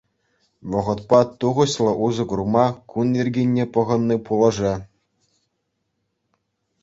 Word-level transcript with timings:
Вӑхӑтпа 0.75 1.19
тухӑҫлӑ 1.43 1.91
усӑ 2.05 2.23
курма 2.31 2.63
кун 2.93 3.09
йӗркине 3.19 3.65
пӑхӑнни 3.75 4.17
пулӑшӗ. 4.29 4.71